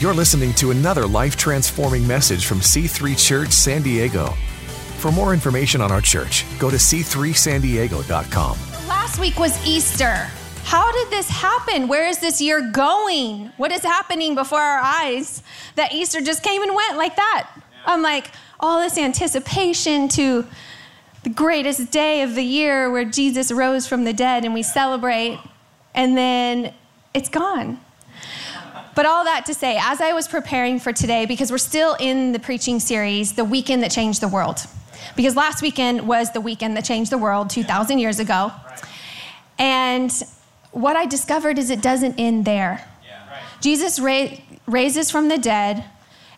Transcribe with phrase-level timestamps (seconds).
[0.00, 4.26] You're listening to another life transforming message from C3 Church San Diego.
[4.98, 8.58] For more information on our church, go to c3sandiego.com.
[8.86, 10.28] Last week was Easter.
[10.62, 11.88] How did this happen?
[11.88, 13.46] Where is this year going?
[13.56, 15.42] What is happening before our eyes
[15.74, 17.50] that Easter just came and went like that?
[17.84, 18.30] I'm like,
[18.60, 20.46] all this anticipation to
[21.24, 25.40] the greatest day of the year where Jesus rose from the dead and we celebrate,
[25.92, 26.72] and then
[27.14, 27.80] it's gone.
[28.98, 32.32] But all that to say, as I was preparing for today, because we're still in
[32.32, 34.58] the preaching series, The Weekend That Changed the World,
[35.14, 38.50] because last weekend was the weekend that changed the world 2,000 years ago.
[39.56, 40.10] And
[40.72, 42.84] what I discovered is it doesn't end there.
[43.60, 44.30] Jesus ra-
[44.66, 45.84] raises from the dead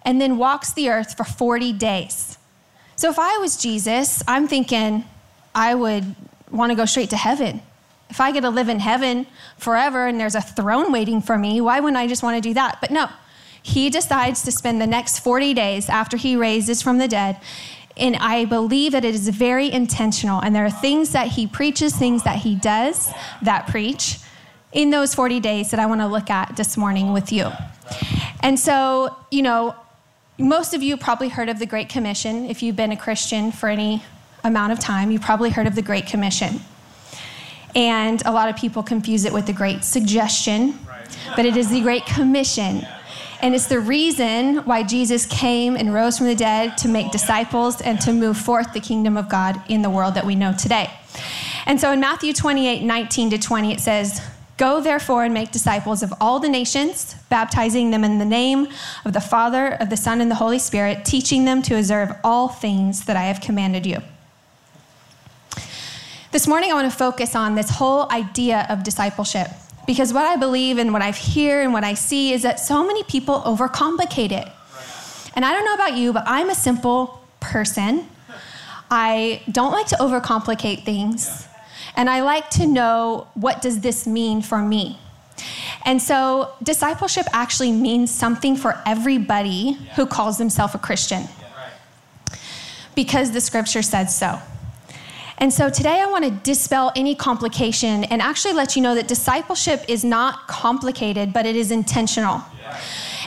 [0.02, 2.36] and then walks the earth for 40 days.
[2.94, 5.06] So if I was Jesus, I'm thinking
[5.54, 6.14] I would
[6.50, 7.62] want to go straight to heaven.
[8.10, 11.60] If I get to live in heaven forever and there's a throne waiting for me,
[11.60, 12.78] why wouldn't I just want to do that?
[12.80, 13.08] But no,
[13.62, 17.38] he decides to spend the next 40 days after he raises from the dead.
[17.96, 20.40] And I believe that it is very intentional.
[20.40, 24.18] And there are things that he preaches, things that he does that preach
[24.72, 27.50] in those 40 days that I want to look at this morning with you.
[28.40, 29.74] And so, you know,
[30.38, 32.46] most of you probably heard of the Great Commission.
[32.46, 34.02] If you've been a Christian for any
[34.42, 36.60] amount of time, you probably heard of the Great Commission.
[37.74, 40.78] And a lot of people confuse it with the Great Suggestion,
[41.36, 42.86] but it is the Great Commission.
[43.42, 47.80] And it's the reason why Jesus came and rose from the dead to make disciples
[47.80, 50.90] and to move forth the kingdom of God in the world that we know today.
[51.66, 54.20] And so in Matthew 28 19 to 20, it says,
[54.58, 58.68] Go therefore and make disciples of all the nations, baptizing them in the name
[59.06, 62.48] of the Father, of the Son, and the Holy Spirit, teaching them to observe all
[62.48, 64.02] things that I have commanded you.
[66.32, 69.48] This morning, I want to focus on this whole idea of discipleship
[69.84, 72.86] because what I believe and what I hear and what I see is that so
[72.86, 74.48] many people overcomplicate it.
[75.34, 78.06] And I don't know about you, but I'm a simple person.
[78.92, 81.48] I don't like to overcomplicate things.
[81.96, 85.00] And I like to know what does this mean for me?
[85.84, 91.24] And so discipleship actually means something for everybody who calls themselves a Christian.
[92.94, 94.40] Because the scripture says so.
[95.40, 99.08] And so today I want to dispel any complication and actually let you know that
[99.08, 102.42] discipleship is not complicated, but it is intentional.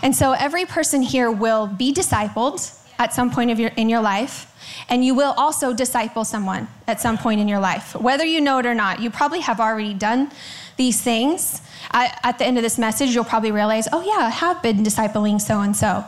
[0.03, 4.01] And so every person here will be discipled at some point of your, in your
[4.01, 4.50] life.
[4.90, 8.59] And you will also disciple someone at some point in your life, whether you know
[8.59, 9.01] it or not.
[9.01, 10.31] You probably have already done
[10.78, 11.62] these things.
[11.90, 14.84] I, at the end of this message, you'll probably realize, oh, yeah, I have been
[14.84, 16.06] discipling so and so,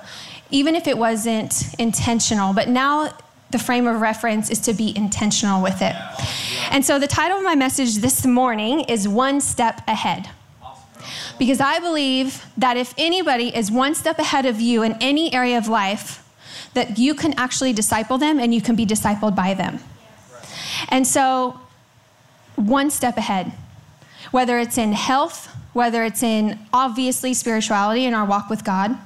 [0.52, 2.54] even if it wasn't intentional.
[2.54, 3.12] But now
[3.56, 5.96] the frame of reference is to be intentional with it.
[6.72, 10.30] And so the title of my message this morning is One Step Ahead.
[11.40, 15.58] Because I believe that if anybody is one step ahead of you in any area
[15.58, 16.22] of life,
[16.74, 19.80] that you can actually disciple them and you can be discipled by them.
[20.90, 21.58] And so,
[22.58, 23.54] one step ahead,
[24.32, 28.98] whether it's in health, whether it's in obviously spirituality in our walk with God,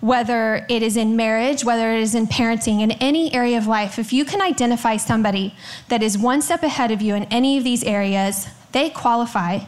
[0.00, 3.98] whether it is in marriage, whether it is in parenting, in any area of life,
[3.98, 5.54] if you can identify somebody
[5.88, 9.58] that is one step ahead of you in any of these areas, they qualify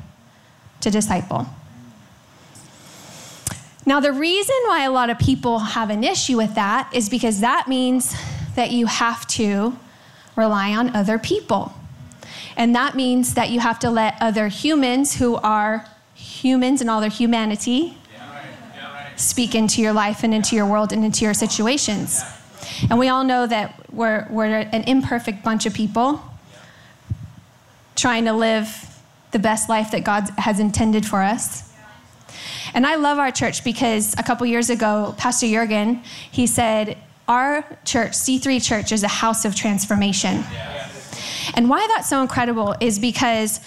[0.80, 1.46] to disciple.
[3.84, 7.40] Now, the reason why a lot of people have an issue with that is because
[7.40, 8.14] that means
[8.54, 9.76] that you have to
[10.36, 11.72] rely on other people.
[12.56, 17.00] And that means that you have to let other humans who are humans in all
[17.00, 17.96] their humanity
[19.20, 22.22] speak into your life and into your world and into your situations.
[22.88, 26.22] And we all know that we're, we're an imperfect bunch of people
[27.96, 28.86] trying to live
[29.32, 31.70] the best life that God has intended for us.
[32.72, 36.96] And I love our church because a couple years ago, Pastor Jurgen, he said,
[37.28, 40.44] Our church, C3 Church, is a house of transformation.
[41.54, 43.60] And why that's so incredible is because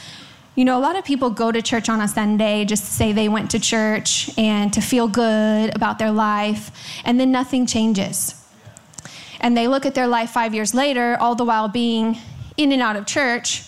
[0.56, 3.12] you know, a lot of people go to church on a Sunday just to say
[3.12, 6.72] they went to church and to feel good about their life,
[7.04, 8.40] and then nothing changes.
[9.42, 12.18] And they look at their life five years later, all the while being
[12.56, 13.64] in and out of church,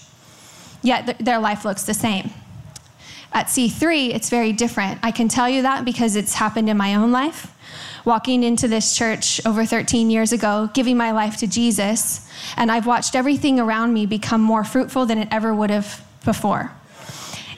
[0.84, 2.30] yet th- their life looks the same.
[3.34, 5.00] At C3, it's very different.
[5.04, 7.52] I can tell you that because it's happened in my own life.
[8.06, 12.86] Walking into this church over 13 years ago, giving my life to Jesus, and I've
[12.86, 16.72] watched everything around me become more fruitful than it ever would have before.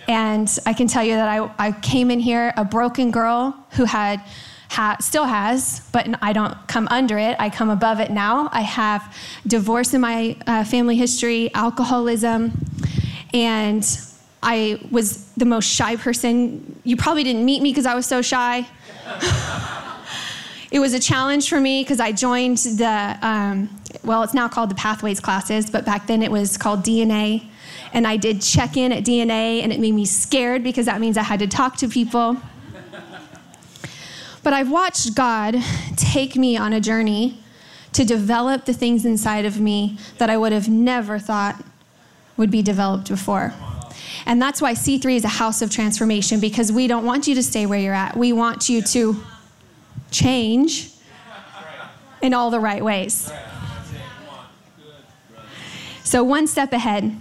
[0.08, 3.84] And I can tell you that I, I came in here a broken girl who
[3.84, 4.22] had,
[4.70, 7.36] ha, still has, but I don't come under it.
[7.40, 8.50] I come above it now.
[8.54, 9.16] I have
[9.46, 12.66] divorce in my uh, family history, alcoholism,
[13.34, 13.84] and
[14.42, 16.80] I was the most shy person.
[16.86, 18.66] You probably didn't meet me because I was so shy.
[20.72, 23.70] it was a challenge for me because I joined the, um,
[24.06, 27.50] well, it's now called the Pathways classes, but back then it was called DNA.
[27.94, 31.18] And I did check in at DNA, and it made me scared because that means
[31.18, 32.38] I had to talk to people.
[34.44, 35.58] But I've watched God
[35.96, 37.40] take me on a journey
[37.94, 41.64] to develop the things inside of me that I would have never thought
[42.38, 43.54] would be developed before.
[44.26, 47.44] And that's why C3 is a house of transformation because we don't want you to
[47.44, 48.16] stay where you're at.
[48.16, 49.18] We want you to
[50.12, 50.92] change
[52.22, 53.32] in all the right ways.
[56.04, 57.16] So, one step ahead.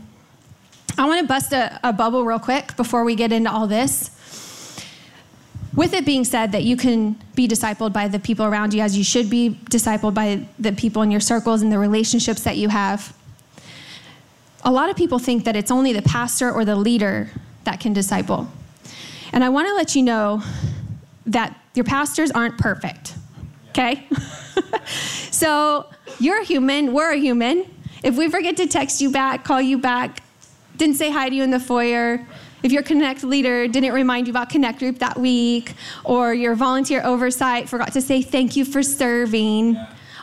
[0.99, 4.11] I want to bust a, a, bubble real quick before we get into all this.
[5.75, 8.97] With it being said that you can be discipled by the people around you as
[8.97, 12.71] you should be discipled by the people in your circles and the relationships that you
[12.71, 13.15] have,
[14.65, 17.31] a lot of people think that it's only the pastor or the leader
[17.65, 18.49] that can disciple.
[19.33, 20.43] And I want to let you know
[21.27, 23.15] that your pastors aren't perfect,
[23.71, 24.09] okay?
[25.31, 25.87] so
[26.19, 27.71] you're a human, we're a human.
[28.03, 30.23] If we forget to text you back, call you back,
[30.77, 32.27] didn't say hi to you in the foyer,
[32.63, 35.75] if your Connect leader didn't remind you about Connect Group that week,
[36.05, 39.77] or your volunteer oversight forgot to say thank you for serving.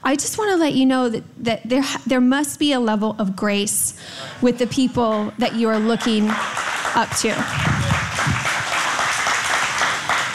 [0.04, 3.16] I just want to let you know that, that there, there must be a level
[3.18, 3.98] of grace
[4.42, 7.34] with the people that you are looking up to.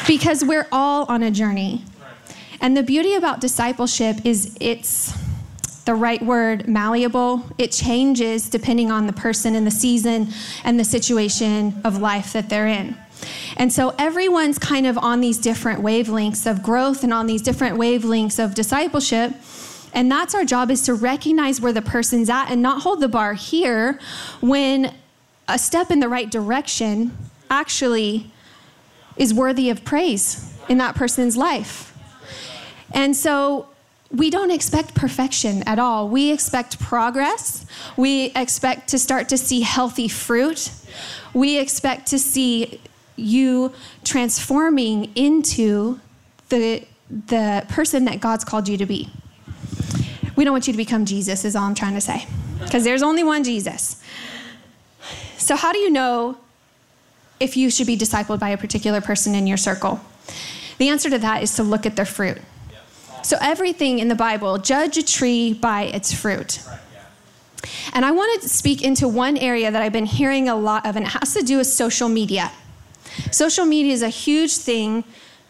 [0.07, 1.85] Because we're all on a journey.
[2.63, 5.13] And the beauty about discipleship is it's
[5.89, 7.43] the right word, malleable.
[7.57, 10.29] It changes depending on the person and the season
[10.63, 12.95] and the situation of life that they're in.
[13.57, 17.79] And so everyone's kind of on these different wavelengths of growth and on these different
[17.79, 19.33] wavelengths of discipleship.
[19.95, 23.09] And that's our job is to recognize where the person's at and not hold the
[23.09, 23.99] bar here
[24.43, 24.95] when
[25.49, 27.17] a step in the right direction
[27.49, 28.31] actually
[29.17, 31.97] is worthy of praise in that person's life.
[32.93, 33.69] And so
[34.11, 36.09] we don't expect perfection at all.
[36.09, 37.67] We expect progress.
[37.97, 40.71] We expect to start to see healthy fruit.
[41.35, 42.81] We expect to see
[43.17, 43.73] you
[44.05, 46.01] transforming into
[46.49, 49.11] the, the person that God's called you to be.
[50.37, 52.27] We don't want you to become Jesus, is all I'm trying to say,
[52.61, 54.03] because there's only one Jesus.
[55.37, 56.39] So, how do you know
[57.41, 60.01] if you should be discipled by a particular person in your circle?
[60.79, 62.39] The answer to that is to look at their fruit.
[63.23, 66.61] So, everything in the Bible, judge a tree by its fruit.
[67.93, 70.97] And I want to speak into one area that I've been hearing a lot of,
[70.97, 72.51] and it has to do with social media.
[73.31, 75.05] Social media is a huge thing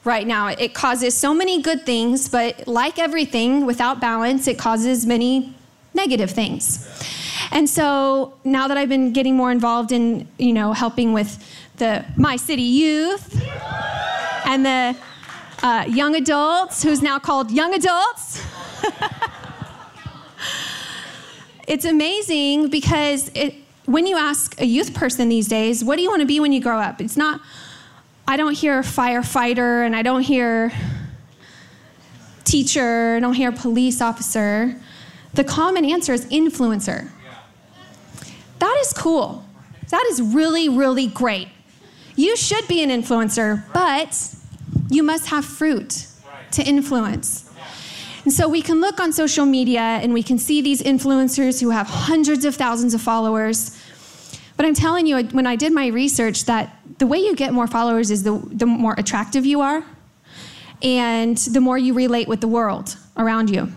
[0.04, 0.48] right now.
[0.48, 5.54] It causes so many good things, but like everything, without balance, it causes many
[5.94, 6.86] negative things.
[7.50, 11.44] And so now that I've been getting more involved in, you know, helping with
[11.76, 13.40] the My City Youth
[14.44, 14.96] and the
[15.62, 18.44] uh, young adults, who's now called Young Adults.
[21.66, 23.54] it's amazing because it,
[23.86, 26.52] when you ask a youth person these days, what do you want to be when
[26.52, 27.00] you grow up?
[27.00, 27.40] It's not,
[28.26, 30.72] I don't hear firefighter and I don't hear
[32.44, 34.80] teacher, I don't hear police officer.
[35.34, 37.10] The common answer is influencer.
[38.58, 39.44] That is cool.
[39.90, 41.48] That is really, really great.
[42.16, 44.34] You should be an influencer, but
[44.90, 46.06] you must have fruit
[46.52, 47.50] to influence.
[48.24, 51.70] And so we can look on social media and we can see these influencers who
[51.70, 53.78] have hundreds of thousands of followers.
[54.56, 57.66] But I'm telling you, when I did my research, that the way you get more
[57.66, 59.84] followers is the, the more attractive you are
[60.82, 63.72] and the more you relate with the world around you.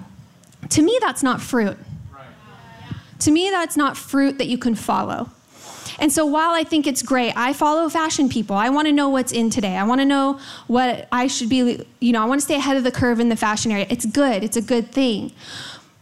[0.70, 1.78] To me, that's not fruit.
[3.20, 5.30] To me, that's not fruit that you can follow.
[6.02, 8.56] And so while I think it's great, I follow fashion people.
[8.56, 9.78] I want to know what's in today.
[9.78, 12.76] I want to know what I should be, you know, I want to stay ahead
[12.76, 13.86] of the curve in the fashion area.
[13.88, 15.32] It's good, it's a good thing.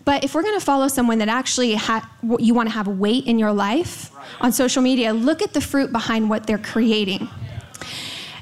[0.06, 3.28] But if we're going to follow someone that actually ha- you want to have weight
[3.28, 7.28] in your life on social media, look at the fruit behind what they're creating.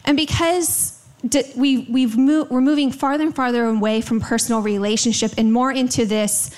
[0.06, 1.04] And because
[1.56, 6.06] we, we've moved, we're moving farther and farther away from personal relationship and more into
[6.06, 6.52] this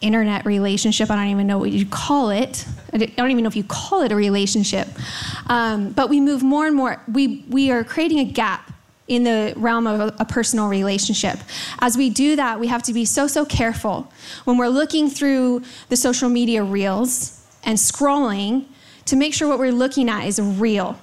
[0.00, 1.10] internet relationship.
[1.10, 2.64] I don't even know what you call it.
[2.92, 4.88] I don't even know if you call it a relationship.
[5.46, 7.02] Um, but we move more and more.
[7.12, 8.72] We, we are creating a gap
[9.08, 11.36] in the realm of a, a, personal relationship.
[11.80, 14.10] As we do that, we have to be so, so careful
[14.44, 18.66] when we're looking through the social media reels and scrolling
[19.06, 20.96] to make sure what we're looking at is real.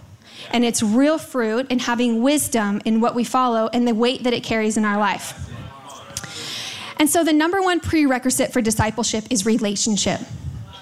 [0.52, 4.34] And it's real fruit and having wisdom in what we follow and the weight that
[4.34, 5.47] it carries in our life.
[6.98, 10.20] And so, the number one prerequisite for discipleship is relationship.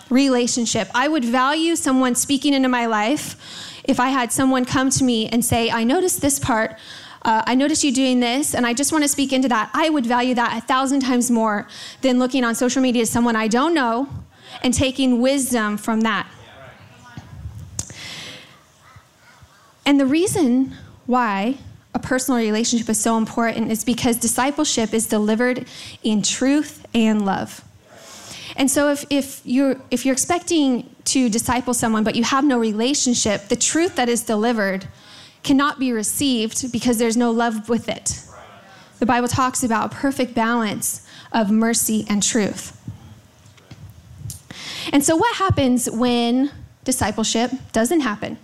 [0.10, 0.88] relationship.
[0.93, 3.36] I would value someone speaking into my life
[3.84, 6.75] if I had someone come to me and say, I noticed this part.
[7.24, 9.72] Uh, I noticed you doing this, and I just want to speak into that.
[9.74, 11.67] I would value that a thousand times more
[12.01, 14.07] than looking on social media as someone I don't know
[14.62, 16.27] and taking wisdom from that.
[19.88, 20.75] And the reason
[21.07, 21.57] why
[21.95, 25.65] a personal relationship is so important is because discipleship is delivered
[26.03, 27.63] in truth and love.
[28.57, 32.59] And so if, if you're if you're expecting to disciple someone but you have no
[32.59, 34.87] relationship, the truth that is delivered
[35.43, 38.21] cannot be received because there's no love with it.
[38.99, 42.77] The Bible talks about perfect balance of mercy and truth.
[44.91, 46.51] And so what happens when
[46.83, 48.37] discipleship doesn't happen?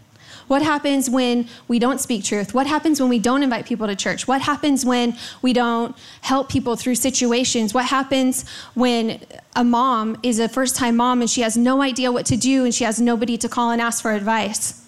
[0.51, 2.53] What happens when we don't speak truth?
[2.53, 4.27] What happens when we don't invite people to church?
[4.27, 7.73] What happens when we don't help people through situations?
[7.73, 8.43] What happens
[8.73, 9.21] when
[9.55, 12.65] a mom is a first time mom and she has no idea what to do
[12.65, 14.85] and she has nobody to call and ask for advice?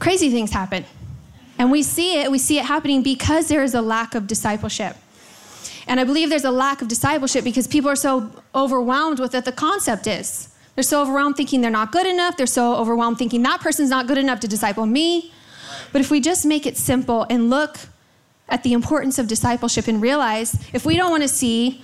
[0.00, 0.84] Crazy things happen.
[1.56, 4.96] And we see it, we see it happening because there is a lack of discipleship.
[5.86, 9.44] And I believe there's a lack of discipleship because people are so overwhelmed with what
[9.44, 10.53] the concept is.
[10.74, 12.36] They're so overwhelmed thinking they're not good enough.
[12.36, 15.32] They're so overwhelmed thinking that person's not good enough to disciple me.
[15.92, 17.78] But if we just make it simple and look
[18.48, 21.82] at the importance of discipleship and realize if we don't want to see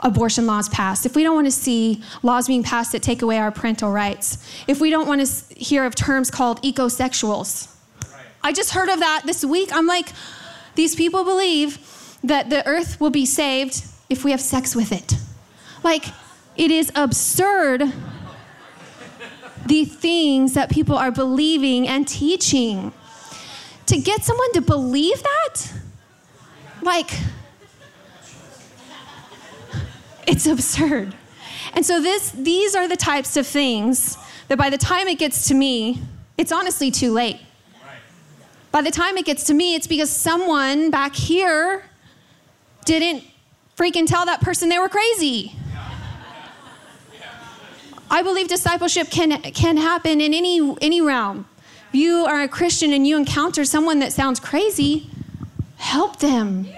[0.00, 3.38] abortion laws passed, if we don't want to see laws being passed that take away
[3.38, 7.74] our parental rights, if we don't want to hear of terms called ecosexuals.
[8.42, 9.70] I just heard of that this week.
[9.72, 10.10] I'm like,
[10.74, 11.78] these people believe
[12.22, 15.14] that the earth will be saved if we have sex with it.
[15.82, 16.06] Like,
[16.56, 17.92] it is absurd
[19.66, 22.92] the things that people are believing and teaching.
[23.86, 25.72] To get someone to believe that,
[26.82, 27.10] like,
[30.26, 31.14] it's absurd.
[31.74, 34.16] And so this, these are the types of things
[34.48, 36.00] that by the time it gets to me,
[36.38, 37.40] it's honestly too late.
[38.72, 41.84] By the time it gets to me, it's because someone back here
[42.84, 43.24] didn't
[43.76, 45.54] freaking tell that person they were crazy.
[48.14, 51.46] I believe discipleship can, can happen in any, any realm.
[51.88, 55.10] If you are a Christian and you encounter someone that sounds crazy,
[55.78, 56.68] help them.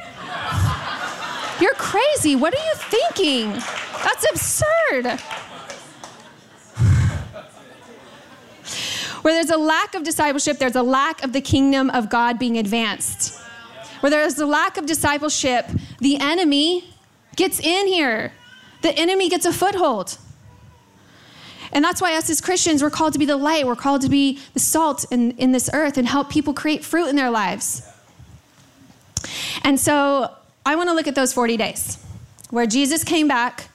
[1.61, 2.37] You're crazy.
[2.37, 3.50] What are you thinking?
[3.50, 5.21] That's absurd.
[9.21, 12.57] Where there's a lack of discipleship, there's a lack of the kingdom of God being
[12.57, 13.38] advanced.
[14.00, 15.66] Where there's a lack of discipleship,
[15.99, 16.95] the enemy
[17.37, 18.33] gets in here.
[18.81, 20.16] The enemy gets a foothold.
[21.76, 23.66] And that's why us as Christians, we're called to be the light.
[23.66, 27.09] We're called to be the salt in, in this earth and help people create fruit
[27.09, 27.87] in their lives.
[29.62, 32.02] And so I want to look at those 40 days
[32.49, 33.68] where Jesus came back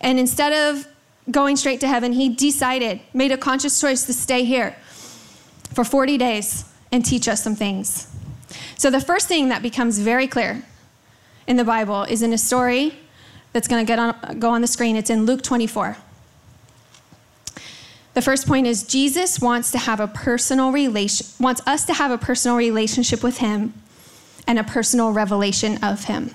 [0.00, 0.86] and instead of
[1.32, 4.76] going straight to heaven, he decided, made a conscious choice to stay here
[5.74, 8.06] for 40 days and teach us some things.
[8.78, 10.64] So the first thing that becomes very clear
[11.48, 12.94] in the Bible is in a story
[13.52, 14.94] that's going to get on, go on the screen.
[14.94, 15.96] It's in Luke 24.
[18.14, 22.10] The first point is Jesus wants to have a personal relation wants us to have
[22.10, 23.72] a personal relationship with him
[24.46, 26.30] and a personal revelation of him.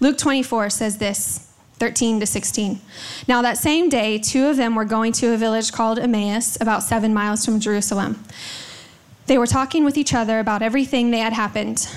[0.00, 2.80] Luke 24 says this, 13 to 16.
[3.28, 6.82] Now that same day, two of them were going to a village called Emmaus, about
[6.82, 8.24] 7 miles from Jerusalem.
[9.26, 11.88] They were talking with each other about everything that had happened.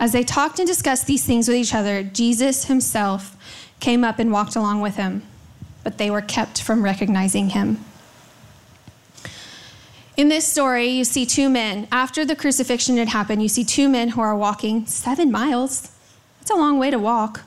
[0.00, 3.36] As they talked and discussed these things with each other, Jesus himself
[3.80, 5.22] came up and walked along with him
[5.84, 7.84] but they were kept from recognizing him.
[10.16, 11.88] In this story, you see two men.
[11.90, 15.92] After the crucifixion had happened, you see two men who are walking seven miles.
[16.40, 17.42] That's a long way to walk.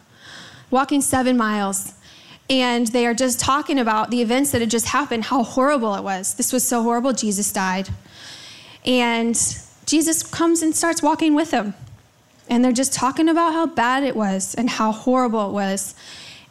[0.70, 1.94] Walking seven miles.
[2.50, 6.04] And they are just talking about the events that had just happened, how horrible it
[6.04, 6.34] was.
[6.36, 7.90] This was so horrible, Jesus died.
[8.86, 9.36] And
[9.86, 11.74] Jesus comes and starts walking with them.
[12.50, 15.96] And they're just talking about how bad it was and how horrible it was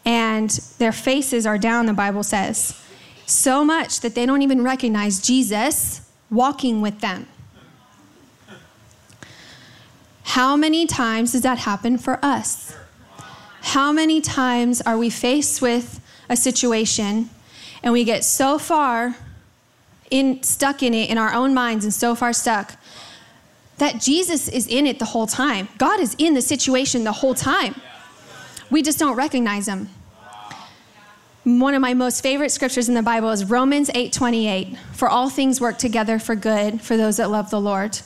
[0.06, 2.80] and their faces are down, the Bible says.
[3.26, 7.26] So much that they don't even recognize Jesus walking with them.
[10.22, 12.76] How many times does that happen for us?
[13.62, 17.30] How many times are we faced with a situation
[17.82, 19.16] and we get so far
[20.10, 22.76] in stuck in it in our own minds and so far stuck
[23.78, 25.68] that Jesus is in it the whole time.
[25.78, 27.74] God is in the situation the whole time.
[28.70, 29.88] We just don't recognize them.
[31.44, 35.60] One of my most favorite scriptures in the Bible is Romans 8:28, for all things
[35.60, 38.00] work together for good for those that love the Lord.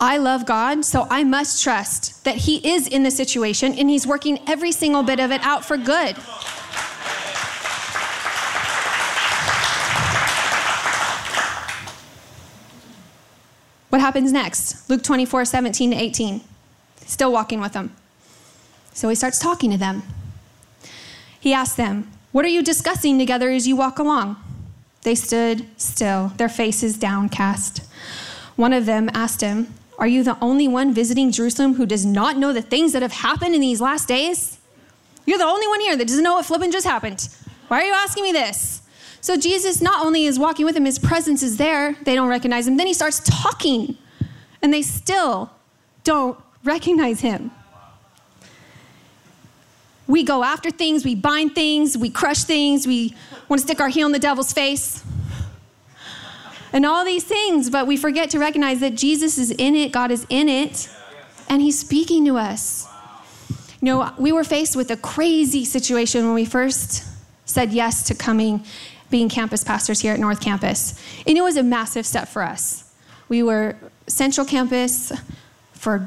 [0.00, 4.06] I love God, so I must trust that He is in the situation and He's
[4.06, 6.16] working every single bit of it out for good.
[13.90, 14.88] What happens next?
[14.88, 16.40] Luke 24, 17 to 18.
[17.04, 17.94] Still walking with him.
[18.94, 20.02] So he starts talking to them.
[21.40, 24.36] He asked them, What are you discussing together as you walk along?
[25.02, 27.82] They stood still, their faces downcast.
[28.56, 32.36] One of them asked him, Are you the only one visiting Jerusalem who does not
[32.36, 34.58] know the things that have happened in these last days?
[35.26, 37.28] You're the only one here that doesn't know what flipping just happened.
[37.68, 38.82] Why are you asking me this?
[39.20, 41.96] So Jesus not only is walking with them, his presence is there.
[42.02, 42.76] They don't recognize him.
[42.76, 43.96] Then he starts talking,
[44.60, 45.50] and they still
[46.02, 47.52] don't recognize him.
[50.12, 53.16] We go after things, we bind things, we crush things, we
[53.48, 55.02] want to stick our heel in the devil's face,
[56.70, 60.10] and all these things, but we forget to recognize that Jesus is in it, God
[60.10, 60.90] is in it,
[61.48, 62.86] and he's speaking to us.
[63.80, 67.06] You know, we were faced with a crazy situation when we first
[67.46, 68.66] said yes to coming,
[69.08, 70.94] being campus pastors here at North Campus.
[71.26, 72.92] And it was a massive step for us.
[73.30, 73.76] We were
[74.08, 75.10] Central Campus
[75.72, 76.06] for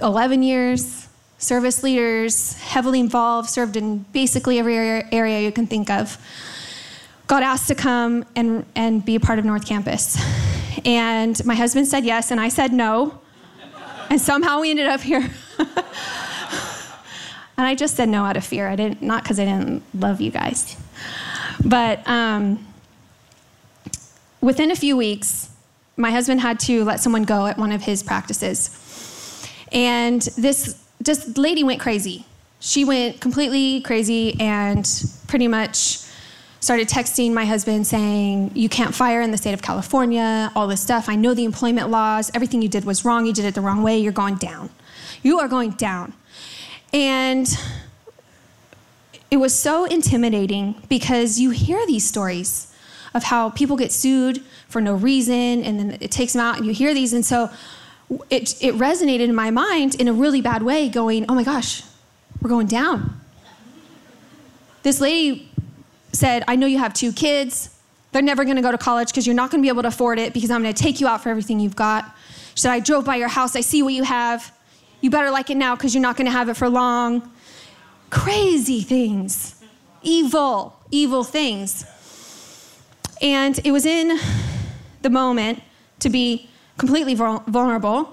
[0.00, 1.08] 11 years,
[1.42, 6.16] service leaders, heavily involved, served in basically every area you can think of.
[7.26, 10.16] Got asked to come and, and be a part of North Campus.
[10.84, 13.18] And my husband said yes, and I said no.
[14.08, 15.28] And somehow we ended up here.
[15.58, 15.68] and
[17.56, 18.68] I just said no out of fear.
[18.68, 20.76] I didn't, not because I didn't love you guys.
[21.64, 22.64] But um,
[24.40, 25.50] within a few weeks,
[25.96, 28.78] my husband had to let someone go at one of his practices.
[29.72, 32.26] And this just lady went crazy.
[32.60, 34.88] She went completely crazy and
[35.26, 35.98] pretty much
[36.60, 40.80] started texting my husband saying, You can't fire in the state of California, all this
[40.80, 41.08] stuff.
[41.08, 42.30] I know the employment laws.
[42.34, 43.26] Everything you did was wrong.
[43.26, 43.98] You did it the wrong way.
[43.98, 44.70] You're going down.
[45.22, 46.12] You are going down.
[46.92, 47.48] And
[49.30, 52.72] it was so intimidating because you hear these stories
[53.14, 56.66] of how people get sued for no reason and then it takes them out and
[56.66, 57.12] you hear these.
[57.12, 57.50] And so
[58.30, 61.82] it, it resonated in my mind in a really bad way, going, oh my gosh,
[62.40, 63.20] we're going down.
[64.82, 65.50] This lady
[66.12, 67.70] said, I know you have two kids.
[68.10, 69.88] They're never going to go to college because you're not going to be able to
[69.88, 72.04] afford it because I'm going to take you out for everything you've got.
[72.54, 73.56] She said, I drove by your house.
[73.56, 74.52] I see what you have.
[75.00, 77.30] You better like it now because you're not going to have it for long.
[78.10, 79.62] Crazy things,
[80.02, 81.86] evil, evil things.
[83.22, 84.18] And it was in
[85.00, 85.62] the moment
[86.00, 86.50] to be
[86.82, 88.12] completely vulnerable.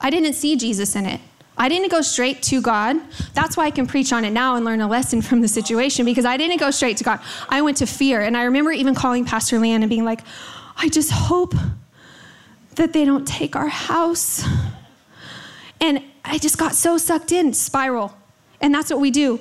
[0.00, 1.20] I didn't see Jesus in it.
[1.56, 2.96] I didn't go straight to God.
[3.32, 6.04] That's why I can preach on it now and learn a lesson from the situation
[6.04, 7.20] because I didn't go straight to God.
[7.48, 8.22] I went to fear.
[8.22, 10.22] And I remember even calling Pastor Leanne and being like,
[10.76, 11.54] I just hope
[12.74, 14.44] that they don't take our house.
[15.80, 18.16] And I just got so sucked in, spiral.
[18.60, 19.38] And that's what we do.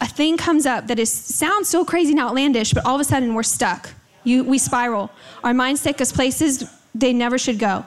[0.00, 3.04] A thing comes up that is sounds so crazy and outlandish, but all of a
[3.04, 3.90] sudden we're stuck.
[4.22, 5.10] You, we spiral.
[5.42, 7.84] Our minds take us places they never should go.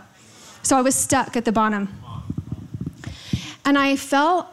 [0.62, 1.90] So I was stuck at the bottom.
[3.66, 4.48] And I felt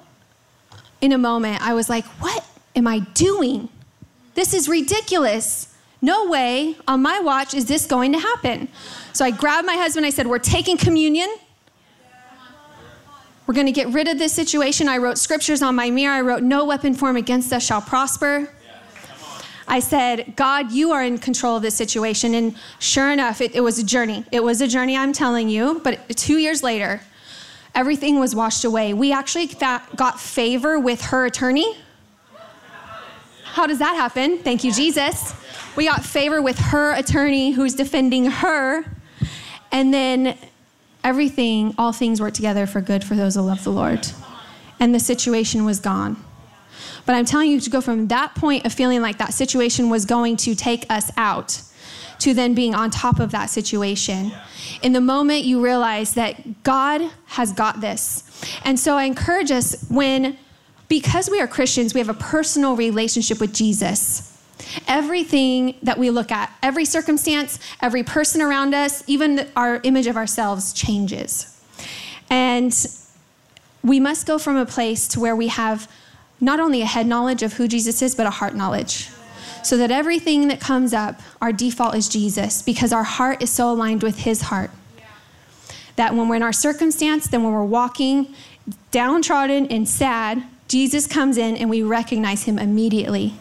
[1.01, 2.45] in a moment, I was like, what
[2.77, 3.69] am I doing?
[4.35, 5.75] This is ridiculous.
[6.03, 8.69] No way on my watch is this going to happen.
[9.13, 10.07] So I grabbed my husband.
[10.07, 11.29] I said, We're taking communion.
[13.47, 14.89] We're going to get rid of this situation.
[14.89, 16.15] I wrote scriptures on my mirror.
[16.15, 18.49] I wrote, No weapon formed against us shall prosper.
[19.71, 22.35] I said, God, you are in control of this situation.
[22.35, 24.25] And sure enough, it, it was a journey.
[24.33, 25.81] It was a journey, I'm telling you.
[25.85, 27.01] But two years later,
[27.73, 28.95] everything was washed away.
[28.95, 31.77] We actually got favor with her attorney.
[33.45, 34.39] How does that happen?
[34.39, 35.35] Thank you, Jesus.
[35.77, 38.85] We got favor with her attorney who's defending her.
[39.71, 40.37] And then
[41.05, 44.05] everything, all things work together for good for those who love the Lord.
[44.81, 46.17] And the situation was gone.
[47.11, 50.05] But I'm telling you to go from that point of feeling like that situation was
[50.05, 51.61] going to take us out
[52.21, 54.31] to then being on top of that situation.
[54.81, 58.23] In the moment you realize that God has got this.
[58.65, 60.39] And so I encourage us when,
[60.87, 64.41] because we are Christians, we have a personal relationship with Jesus.
[64.87, 70.17] Everything that we look at, every circumstance, every person around us, even our image of
[70.17, 71.61] ourselves changes.
[72.31, 72.73] And
[73.83, 75.91] we must go from a place to where we have
[76.41, 79.11] not only a head knowledge of who Jesus is, but a heart knowledge.
[79.63, 83.71] So that everything that comes up, our default is Jesus because our heart is so
[83.71, 84.71] aligned with his heart.
[85.97, 88.35] That when we're in our circumstance, then when we're walking
[88.91, 93.35] downtrodden and sad, Jesus comes in and we recognize him immediately.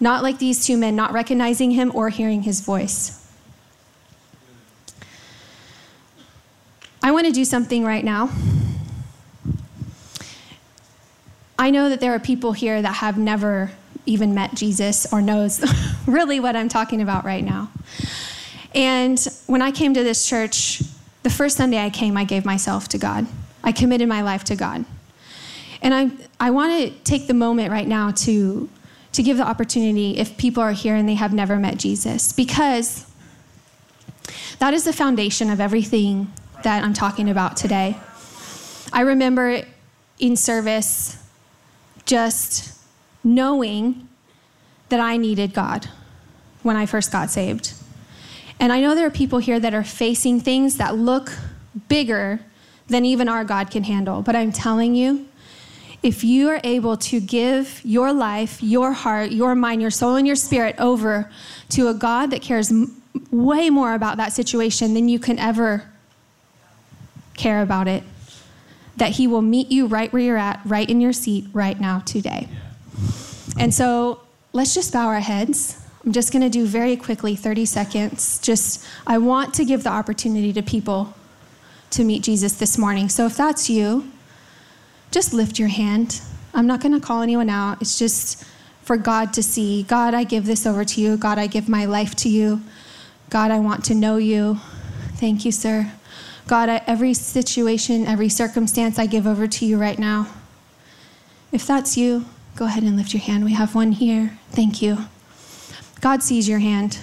[0.00, 3.16] Not like these two men, not recognizing him or hearing his voice.
[7.02, 8.30] I want to do something right now.
[11.60, 13.70] I know that there are people here that have never
[14.06, 15.62] even met Jesus or knows
[16.06, 17.70] really what I'm talking about right now.
[18.74, 20.82] And when I came to this church,
[21.22, 23.26] the first Sunday I came, I gave myself to God.
[23.62, 24.86] I committed my life to God.
[25.82, 28.70] And I, I want to take the moment right now to,
[29.12, 33.04] to give the opportunity if people are here and they have never met Jesus, because
[34.60, 36.32] that is the foundation of everything
[36.64, 37.98] that I'm talking about today.
[38.94, 39.60] I remember
[40.18, 41.18] in service
[42.10, 42.76] just
[43.22, 44.08] knowing
[44.88, 45.88] that I needed God
[46.64, 47.72] when I first got saved.
[48.58, 51.30] And I know there are people here that are facing things that look
[51.88, 52.40] bigger
[52.88, 54.22] than even our God can handle.
[54.22, 55.28] But I'm telling you,
[56.02, 60.26] if you are able to give your life, your heart, your mind, your soul, and
[60.26, 61.30] your spirit over
[61.68, 65.88] to a God that cares m- way more about that situation than you can ever
[67.34, 68.02] care about it,
[69.00, 72.00] that He will meet you right where you're at, right in your seat, right now,
[72.00, 72.46] today.
[73.58, 74.20] And so
[74.52, 75.82] let's just bow our heads.
[76.04, 78.38] I'm just going to do very quickly 30 seconds.
[78.40, 81.14] Just, I want to give the opportunity to people
[81.90, 83.08] to meet Jesus this morning.
[83.08, 84.10] So if that's you,
[85.10, 86.20] just lift your hand.
[86.52, 87.80] I'm not going to call anyone out.
[87.80, 88.44] It's just
[88.82, 89.82] for God to see.
[89.82, 91.16] God, I give this over to you.
[91.16, 92.60] God, I give my life to you.
[93.30, 94.58] God, I want to know you.
[95.16, 95.90] Thank you, sir.
[96.46, 100.26] God, every situation, every circumstance, I give over to you right now.
[101.52, 102.24] If that's you,
[102.56, 103.44] go ahead and lift your hand.
[103.44, 104.38] We have one here.
[104.50, 104.98] Thank you.
[106.00, 106.98] God sees your hand.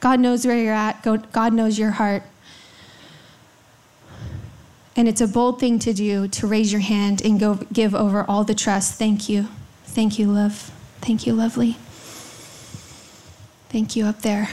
[0.00, 1.02] God knows where you're at.
[1.32, 2.22] God knows your heart.
[4.94, 8.24] And it's a bold thing to do to raise your hand and go give over
[8.26, 8.98] all the trust.
[8.98, 9.48] Thank you.
[9.84, 10.70] Thank you, love.
[11.00, 11.76] Thank you, lovely.
[13.68, 14.48] Thank you up there.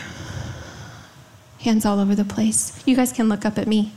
[1.64, 2.82] Hands all over the place.
[2.86, 3.94] You guys can look up at me.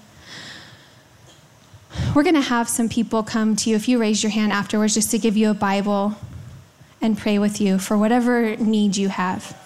[2.14, 4.94] We're going to have some people come to you if you raise your hand afterwards
[4.94, 6.14] just to give you a Bible
[7.02, 9.59] and pray with you for whatever need you have.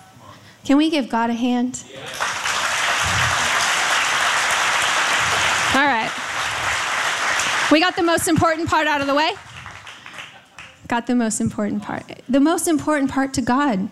[0.65, 1.85] Can we give God a hand?
[5.75, 6.11] All right.
[7.71, 9.31] We got the most important part out of the way.
[10.89, 12.05] Got the most important part.
[12.29, 13.91] The most important part to God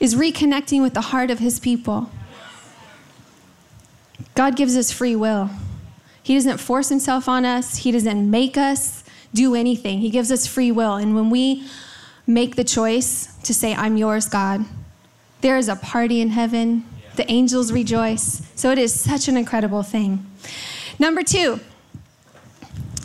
[0.00, 2.10] is reconnecting with the heart of His people.
[4.34, 5.50] God gives us free will.
[6.22, 10.00] He doesn't force Himself on us, He doesn't make us do anything.
[10.00, 10.94] He gives us free will.
[10.94, 11.66] And when we
[12.26, 14.64] make the choice to say, I'm yours, God,
[15.42, 16.84] there is a party in heaven.
[17.16, 18.42] The angels rejoice.
[18.56, 20.26] So it is such an incredible thing.
[20.98, 21.60] Number two,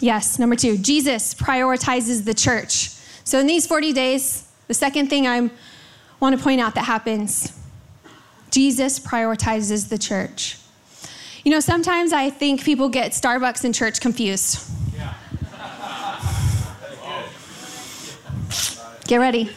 [0.02, 2.89] Yes, number two, Jesus prioritizes the church.
[3.24, 5.52] So in these 40 days, the second thing I
[6.19, 7.58] want to point out that happens
[8.50, 10.58] Jesus prioritizes the church.
[11.43, 14.69] You know, sometimes I think people get Starbucks and church confused.
[19.08, 19.49] Get ready.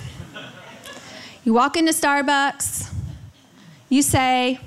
[1.44, 2.90] You walk into Starbucks,
[3.88, 4.58] you say,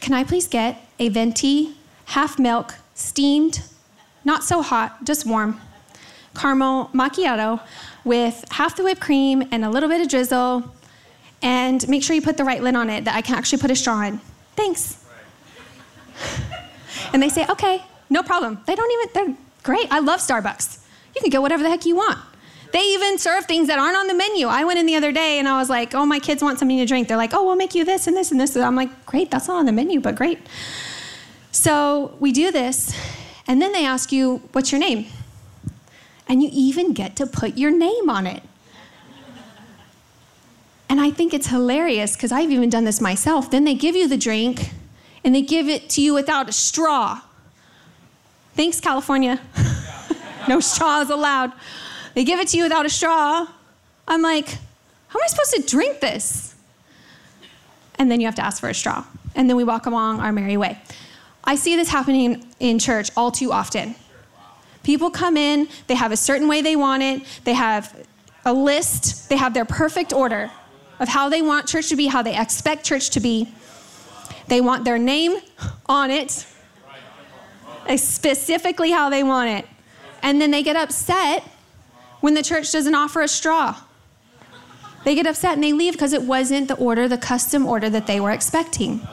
[0.00, 1.74] Can I please get a venti,
[2.04, 3.62] half milk, steamed
[4.24, 5.58] not so hot, just warm,
[6.34, 7.60] caramel macchiato
[8.04, 10.64] with half the whipped cream and a little bit of drizzle.
[11.40, 13.70] And make sure you put the right lid on it that I can actually put
[13.70, 14.20] a straw in.
[14.54, 14.97] Thanks.
[17.12, 18.60] And they say, okay, no problem.
[18.66, 19.86] They don't even, they're great.
[19.90, 20.84] I love Starbucks.
[21.14, 22.18] You can get whatever the heck you want.
[22.72, 24.46] They even serve things that aren't on the menu.
[24.46, 26.76] I went in the other day and I was like, oh, my kids want something
[26.76, 27.08] to drink.
[27.08, 28.56] They're like, oh, we'll make you this and this and this.
[28.56, 30.38] And I'm like, great, that's not on the menu, but great.
[31.50, 32.94] So we do this,
[33.46, 35.06] and then they ask you, What's your name?
[36.28, 38.42] And you even get to put your name on it.
[40.90, 43.50] And I think it's hilarious because I've even done this myself.
[43.50, 44.70] Then they give you the drink
[45.24, 47.20] and they give it to you without a straw.
[48.54, 49.40] Thanks, California.
[50.48, 51.52] no straws allowed.
[52.14, 53.46] They give it to you without a straw.
[54.06, 56.54] I'm like, how am I supposed to drink this?
[57.98, 59.04] And then you have to ask for a straw.
[59.34, 60.78] And then we walk along our merry way.
[61.44, 63.94] I see this happening in church all too often.
[64.82, 67.94] People come in, they have a certain way they want it, they have
[68.44, 70.50] a list, they have their perfect order
[71.00, 73.48] of how they want church to be, how they expect church to be.
[74.48, 75.36] They want their name
[75.86, 76.46] on it,
[77.96, 79.66] specifically how they want it.
[80.22, 81.42] And then they get upset
[82.20, 83.76] when the church doesn't offer a straw.
[85.04, 88.06] They get upset and they leave because it wasn't the order, the custom order that
[88.06, 89.06] they were expecting.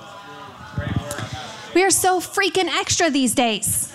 [1.74, 3.92] We are so freaking extra these days.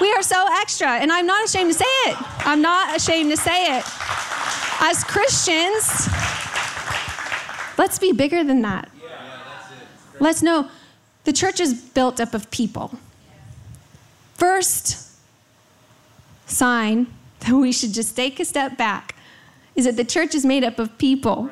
[0.00, 2.16] We are so extra, and I'm not ashamed to say it.
[2.46, 3.84] I'm not ashamed to say it.
[4.80, 6.08] As Christians,
[7.76, 8.88] let's be bigger than that.
[10.20, 10.70] Let's know
[11.24, 12.98] the church is built up of people.
[14.34, 15.10] First
[16.46, 17.06] sign
[17.40, 19.16] that we should just take a step back
[19.74, 21.50] is that the church is made up of people.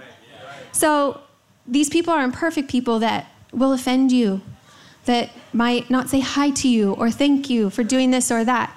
[0.73, 1.21] So
[1.67, 4.43] these people are imperfect people that will offend you,
[5.07, 8.75] that might not say hi to you or thank you for doing this or that.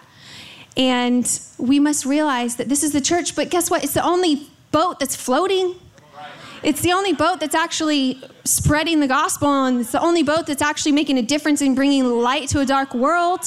[0.77, 3.83] And we must realize that this is the church, but guess what?
[3.83, 5.75] It's the only boat that's floating.
[6.63, 10.61] It's the only boat that's actually spreading the gospel, and it's the only boat that's
[10.61, 13.41] actually making a difference in bringing light to a dark world.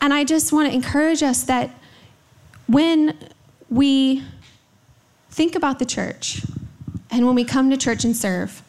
[0.00, 1.70] And I just want to encourage us that
[2.66, 3.18] when
[3.68, 4.24] we
[5.30, 6.42] think about the church,
[7.10, 8.62] and when we come to church and serve,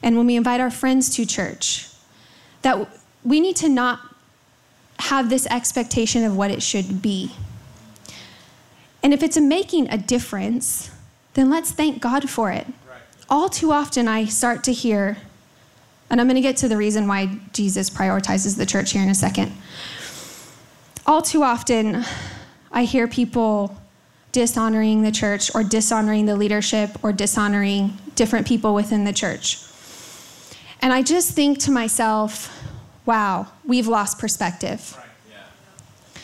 [0.00, 1.88] and when we invite our friends to church,
[2.62, 2.88] that
[3.24, 3.98] we need to not
[5.00, 7.32] have this expectation of what it should be.
[9.02, 10.90] And if it's making a difference,
[11.34, 12.66] then let's thank God for it.
[12.88, 12.98] Right.
[13.28, 15.18] All too often, I start to hear,
[16.10, 19.08] and I'm going to get to the reason why Jesus prioritizes the church here in
[19.08, 19.52] a second.
[21.06, 22.04] All too often,
[22.72, 23.76] I hear people
[24.32, 29.60] dishonoring the church or dishonoring the leadership or dishonoring different people within the church.
[30.80, 32.62] And I just think to myself,
[33.06, 34.94] wow, we've lost perspective.
[34.96, 35.06] Right.
[35.30, 36.20] Yeah.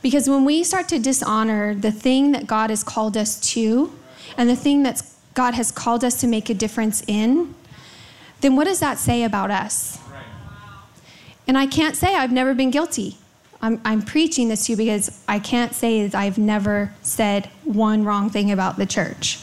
[0.00, 3.92] Because when we start to dishonor the thing that God has called us to
[4.36, 5.02] and the thing that
[5.34, 7.54] God has called us to make a difference in,
[8.40, 9.98] then what does that say about us?
[10.10, 10.24] Right.
[11.46, 13.16] And I can't say I've never been guilty.
[13.62, 18.04] I'm, I'm preaching this to you because I can't say that I've never said one
[18.04, 19.38] wrong thing about the church.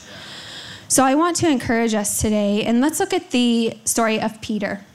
[0.88, 4.86] So I want to encourage us today, and let's look at the story of Peter.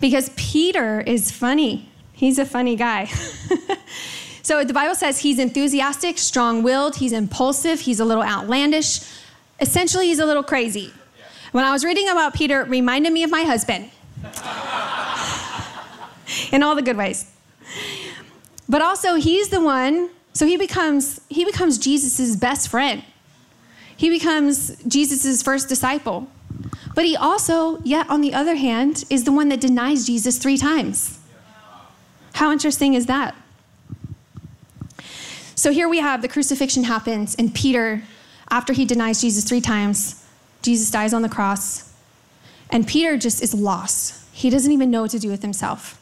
[0.00, 3.08] Because Peter is funny, he's a funny guy.
[4.48, 9.00] so the Bible says he's enthusiastic, strong willed, he's impulsive, he's a little outlandish.
[9.60, 10.90] Essentially, he's a little crazy.
[11.52, 13.90] When I was reading about Peter, it reminded me of my husband
[16.50, 17.30] in all the good ways.
[18.66, 23.04] But also he's the one, so he becomes he becomes Jesus' best friend.
[23.98, 26.26] He becomes Jesus' first disciple.
[26.94, 30.56] But he also, yet on the other hand, is the one that denies Jesus three
[30.56, 31.18] times.
[32.32, 33.34] How interesting is that?
[35.58, 38.04] So here we have the crucifixion happens, and Peter,
[38.48, 40.24] after he denies Jesus three times,
[40.62, 41.92] Jesus dies on the cross,
[42.70, 44.24] and Peter just is lost.
[44.32, 46.00] He doesn't even know what to do with himself.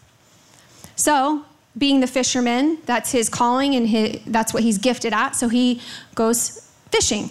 [0.94, 1.46] So
[1.78, 5.34] being the fisherman, that's his calling and his, that's what he's gifted at.
[5.34, 5.80] So he
[6.14, 7.30] goes fishing,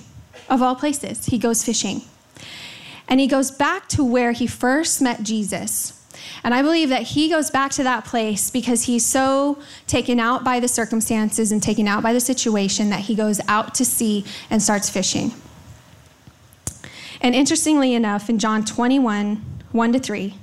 [0.49, 1.27] of all places.
[1.27, 2.01] He goes fishing.
[3.07, 6.03] And he goes back to where he first met Jesus.
[6.43, 10.43] And I believe that he goes back to that place because he's so taken out
[10.43, 14.25] by the circumstances and taken out by the situation that he goes out to sea
[14.49, 15.31] and starts fishing.
[17.21, 20.35] And interestingly enough, in John 21 1 to 3,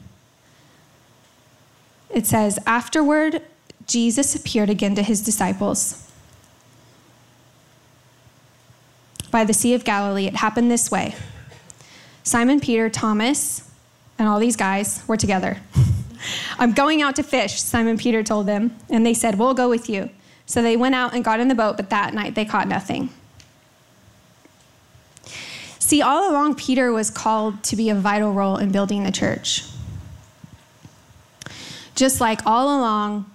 [2.10, 3.42] it says, Afterward,
[3.86, 6.10] Jesus appeared again to his disciples.
[9.30, 11.14] By the Sea of Galilee, it happened this way
[12.22, 13.68] Simon Peter, Thomas,
[14.22, 15.58] and all these guys were together.
[16.56, 19.90] I'm going out to fish, Simon Peter told them, and they said, We'll go with
[19.90, 20.10] you.
[20.46, 23.10] So they went out and got in the boat, but that night they caught nothing.
[25.80, 29.64] See, all along, Peter was called to be a vital role in building the church.
[31.96, 33.28] Just like all along,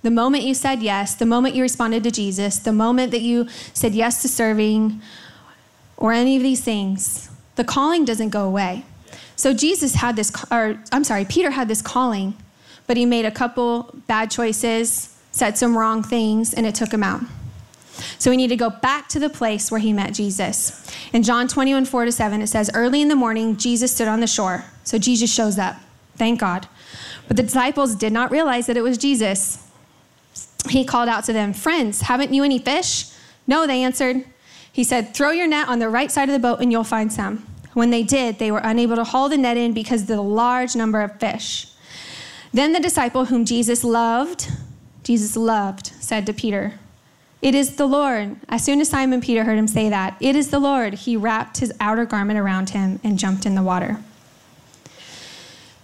[0.00, 3.46] the moment you said yes, the moment you responded to Jesus, the moment that you
[3.74, 5.02] said yes to serving
[5.98, 8.86] or any of these things, the calling doesn't go away.
[9.40, 12.36] So Jesus had this, or I'm sorry, Peter had this calling,
[12.86, 17.02] but he made a couple bad choices, said some wrong things, and it took him
[17.02, 17.22] out.
[18.18, 20.86] So we need to go back to the place where he met Jesus.
[21.14, 24.20] In John 21, 4 to 7, it says, Early in the morning, Jesus stood on
[24.20, 24.66] the shore.
[24.84, 25.76] So Jesus shows up.
[26.16, 26.68] Thank God.
[27.26, 29.66] But the disciples did not realize that it was Jesus
[30.68, 33.06] he called out to them, Friends, haven't you any fish?
[33.46, 34.22] No, they answered.
[34.70, 37.10] He said, Throw your net on the right side of the boat and you'll find
[37.10, 37.46] some.
[37.72, 40.74] When they did, they were unable to haul the net in because of the large
[40.74, 41.68] number of fish.
[42.52, 44.50] Then the disciple whom Jesus loved,
[45.04, 46.74] Jesus loved, said to Peter,
[47.40, 48.36] It is the Lord.
[48.48, 51.58] As soon as Simon Peter heard him say that, It is the Lord, he wrapped
[51.58, 53.98] his outer garment around him and jumped in the water.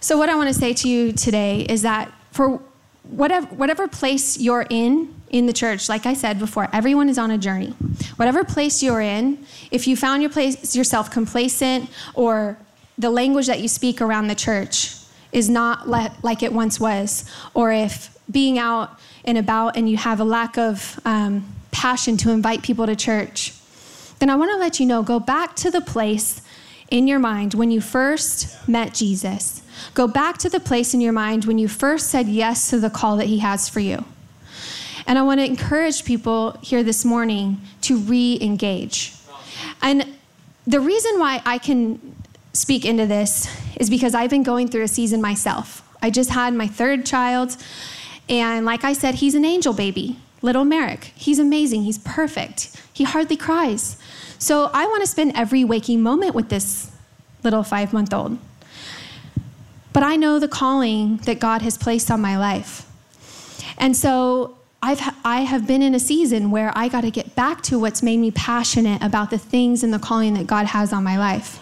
[0.00, 2.60] So, what I want to say to you today is that for
[3.04, 7.30] whatever, whatever place you're in in the church, like I said before, everyone is on
[7.30, 7.70] a journey.
[8.16, 12.56] Whatever place you're in, if you found your place, yourself complacent or
[12.98, 14.94] the language that you speak around the church
[15.32, 19.96] is not le- like it once was, or if being out and about and you
[19.96, 23.52] have a lack of um, passion to invite people to church,
[24.18, 26.40] then I want to let you know go back to the place
[26.90, 29.62] in your mind when you first met Jesus
[29.94, 32.90] Go back to the place in your mind when you first said yes to the
[32.90, 34.04] call that He has for you.
[35.06, 39.14] And I want to encourage people here this morning to re engage.
[39.82, 40.06] And
[40.66, 42.16] the reason why I can
[42.52, 45.82] speak into this is because I've been going through a season myself.
[46.02, 47.56] I just had my third child.
[48.28, 51.12] And like I said, he's an angel baby, little Merrick.
[51.14, 51.84] He's amazing.
[51.84, 52.80] He's perfect.
[52.92, 53.96] He hardly cries.
[54.38, 56.90] So I want to spend every waking moment with this
[57.44, 58.38] little five month old.
[59.92, 62.90] But I know the calling that God has placed on my life.
[63.78, 64.55] And so
[64.86, 68.04] I've, I have been in a season where I got to get back to what's
[68.04, 71.60] made me passionate about the things and the calling that God has on my life.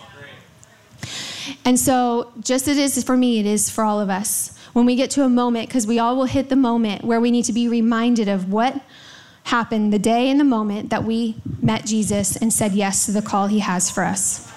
[1.64, 4.54] And so, just as it is for me, it is for all of us.
[4.74, 7.30] When we get to a moment, because we all will hit the moment where we
[7.30, 8.78] need to be reminded of what
[9.44, 13.22] happened the day and the moment that we met Jesus and said yes to the
[13.22, 14.52] call he has for us.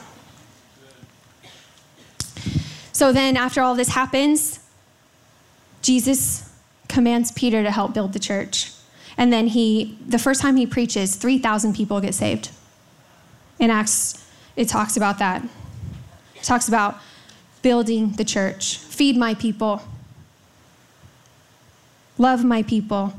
[2.92, 4.60] So then, after all this happens,
[5.82, 6.47] Jesus
[6.98, 8.72] commands Peter to help build the church.
[9.20, 12.50] And then he, the first time he preaches, 3,000 people get saved.
[13.60, 15.44] In Acts, it talks about that.
[16.34, 16.98] It talks about
[17.62, 19.84] building the church, feed my people,
[22.18, 23.14] love my people.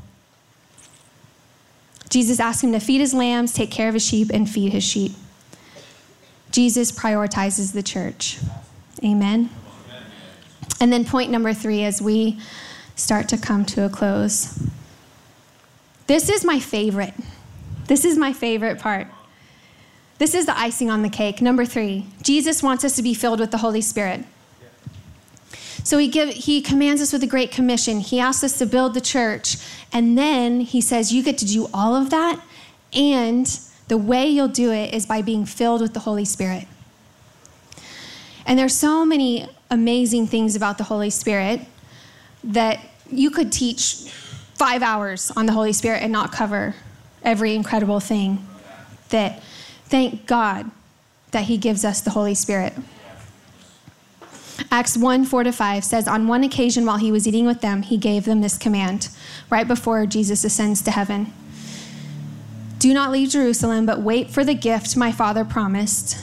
[2.10, 4.82] Jesus asked him to feed his lambs, take care of his sheep, and feed his
[4.82, 5.12] sheep.
[6.50, 8.40] Jesus prioritizes the church.
[9.04, 9.50] Amen.
[10.80, 12.40] And then, point number three, as we
[12.98, 14.58] start to come to a close.
[16.06, 17.14] This is my favorite.
[17.86, 19.06] This is my favorite part.
[20.18, 21.40] This is the icing on the cake.
[21.40, 24.24] Number three, Jesus wants us to be filled with the Holy Spirit.
[25.84, 28.00] So he, give, he commands us with a great commission.
[28.00, 29.56] He asks us to build the church.
[29.92, 32.42] And then he says, You get to do all of that.
[32.92, 33.46] And
[33.86, 36.66] the way you'll do it is by being filled with the Holy Spirit.
[38.44, 41.60] And there's so many amazing things about the Holy Spirit
[42.44, 44.10] that you could teach
[44.54, 46.74] five hours on the Holy Spirit and not cover
[47.22, 48.46] every incredible thing
[49.10, 49.42] that
[49.84, 50.70] thank God
[51.30, 52.72] that He gives us the Holy Spirit.
[54.70, 57.82] Acts 1 4 to 5 says, On one occasion while he was eating with them,
[57.82, 59.08] he gave them this command
[59.50, 61.32] right before Jesus ascends to heaven
[62.78, 66.18] Do not leave Jerusalem, but wait for the gift my Father promised,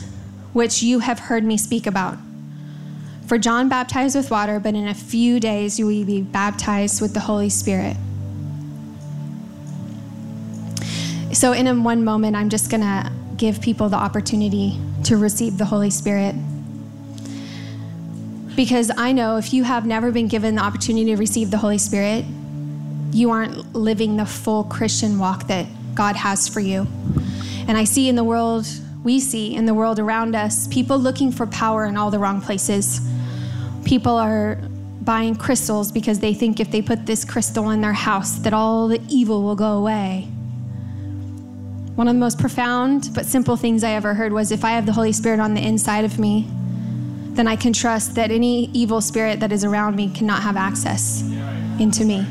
[0.54, 2.18] which you have heard me speak about.
[3.28, 7.14] For John baptized with water, but in a few days you will be baptized with
[7.14, 7.98] the Holy Spirit.
[11.34, 15.66] So, in one moment, I'm just going to give people the opportunity to receive the
[15.66, 16.36] Holy Spirit.
[18.56, 21.78] Because I know if you have never been given the opportunity to receive the Holy
[21.78, 22.24] Spirit,
[23.12, 26.88] you aren't living the full Christian walk that God has for you.
[27.68, 28.66] And I see in the world,
[29.04, 32.40] we see in the world around us, people looking for power in all the wrong
[32.40, 33.02] places.
[33.86, 34.60] People are
[35.02, 38.88] buying crystals because they think if they put this crystal in their house that all
[38.88, 40.28] the evil will go away.
[41.96, 44.86] One of the most profound but simple things I ever heard was if I have
[44.86, 46.50] the Holy Spirit on the inside of me,
[47.36, 51.22] then I can trust that any evil spirit that is around me cannot have access
[51.80, 52.26] into me.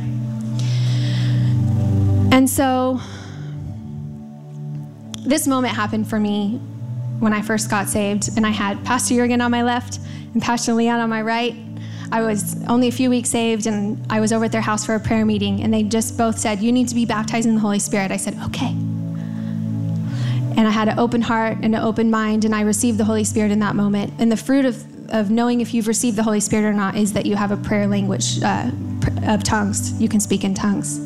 [2.33, 3.01] And so
[5.25, 6.61] this moment happened for me
[7.21, 10.01] when I first got saved, and I had Pastor Jurgen on my left
[10.35, 11.55] and Pastor Leanne on my right.
[12.13, 14.95] I was only a few weeks saved, and I was over at their house for
[14.95, 17.61] a prayer meeting, and they just both said, You need to be baptized in the
[17.61, 18.11] Holy Spirit.
[18.11, 18.75] I said, Okay.
[20.57, 23.25] And I had an open heart and an open mind, and I received the Holy
[23.25, 24.13] Spirit in that moment.
[24.19, 27.13] And the fruit of, of knowing if you've received the Holy Spirit or not is
[27.15, 28.71] that you have a prayer language uh,
[29.27, 30.01] of tongues.
[30.01, 30.99] You can speak in tongues.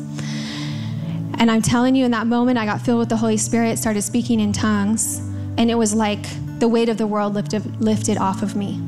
[1.39, 4.03] And I'm telling you, in that moment, I got filled with the Holy Spirit, started
[4.03, 5.17] speaking in tongues,
[5.57, 6.23] and it was like
[6.59, 8.79] the weight of the world lifted, lifted off of me.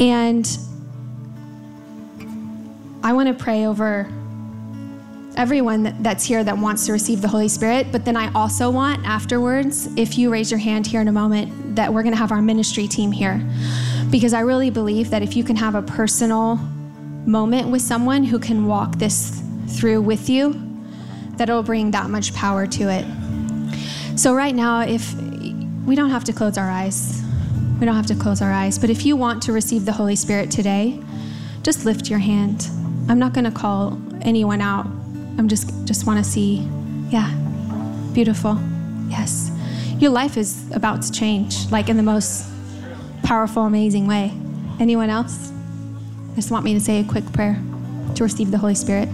[0.00, 0.46] And
[3.02, 4.10] I want to pray over
[5.36, 7.92] everyone that, that's here that wants to receive the Holy Spirit.
[7.92, 11.76] But then I also want afterwards, if you raise your hand here in a moment,
[11.76, 13.40] that we're going to have our ministry team here.
[14.10, 16.56] Because I really believe that if you can have a personal
[17.26, 20.62] moment with someone who can walk this through with you,
[21.36, 23.04] that it'll bring that much power to it.
[24.18, 25.14] So, right now, if
[25.84, 27.22] we don't have to close our eyes,
[27.78, 30.16] we don't have to close our eyes, but if you want to receive the Holy
[30.16, 31.00] Spirit today,
[31.62, 32.68] just lift your hand.
[33.08, 34.86] I'm not going to call anyone out
[35.38, 36.68] I'm just just want to see.
[37.10, 37.30] Yeah.
[38.12, 38.58] Beautiful.
[39.08, 39.50] Yes.
[39.98, 42.46] Your life is about to change like in the most
[43.22, 44.32] powerful amazing way.
[44.80, 45.52] Anyone else?
[46.34, 47.60] Just want me to say a quick prayer
[48.14, 49.08] to receive the Holy Spirit.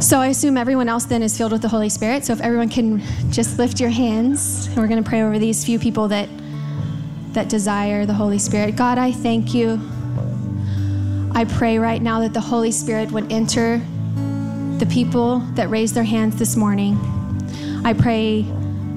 [0.00, 2.24] So I assume everyone else then is filled with the Holy Spirit.
[2.24, 5.78] So if everyone can just lift your hands, we're going to pray over these few
[5.78, 6.28] people that
[7.32, 8.76] that desire the Holy Spirit.
[8.76, 9.80] God, I thank you
[11.36, 13.78] I pray right now that the Holy Spirit would enter
[14.78, 16.96] the people that raised their hands this morning.
[17.84, 18.46] I pray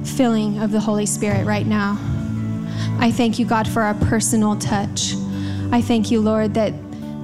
[0.04, 1.98] filling of the Holy Spirit right now.
[3.00, 5.16] I thank you, God, for our personal touch.
[5.72, 6.74] I thank you, Lord, that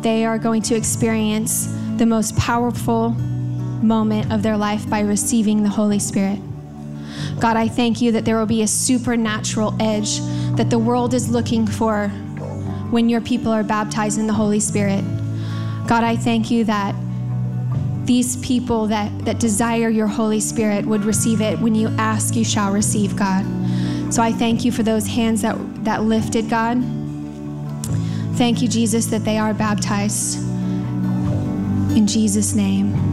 [0.01, 1.67] they are going to experience
[1.97, 3.15] the most powerful
[3.83, 6.39] moment of their life by receiving the Holy Spirit.
[7.39, 10.19] God, I thank you that there will be a supernatural edge
[10.55, 12.07] that the world is looking for
[12.89, 15.03] when your people are baptized in the Holy Spirit.
[15.87, 16.95] God, I thank you that
[18.05, 21.59] these people that, that desire your Holy Spirit would receive it.
[21.59, 23.45] When you ask, you shall receive, God.
[24.13, 26.83] So I thank you for those hands that, that lifted, God.
[28.35, 30.37] Thank you, Jesus, that they are baptized.
[31.97, 33.12] In Jesus' name,